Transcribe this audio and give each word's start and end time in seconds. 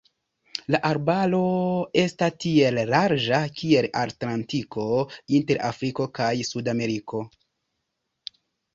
La 0.75 0.77
arbaro 0.87 1.41
esta 2.05 2.29
tiel 2.45 2.81
larĝa 2.93 3.43
kiel 3.61 3.91
Atlantiko 4.07 4.89
inter 5.43 5.65
Afriko 5.71 6.11
kaj 6.21 6.35
Sudameriko. 6.53 7.25